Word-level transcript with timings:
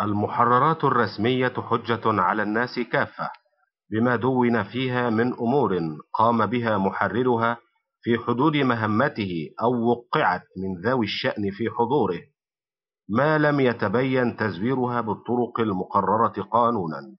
المحررات 0.00 0.84
الرسمية 0.84 1.52
حجة 1.58 2.00
على 2.04 2.42
الناس 2.42 2.78
كافة 2.92 3.30
بما 3.90 4.16
دون 4.16 4.62
فيها 4.62 5.10
من 5.10 5.32
أمور 5.32 5.78
قام 6.12 6.46
بها 6.46 6.78
محررها 6.78 7.56
في 8.02 8.18
حدود 8.18 8.56
مهمته 8.56 9.50
أو 9.62 9.90
وقعت 9.90 10.42
من 10.56 10.90
ذوي 10.90 11.04
الشأن 11.04 11.50
في 11.50 11.70
حضوره 11.70 12.20
ما 13.08 13.38
لم 13.38 13.60
يتبين 13.60 14.36
تزويرها 14.36 15.00
بالطرق 15.00 15.60
المقررة 15.60 16.42
قانونا. 16.42 17.16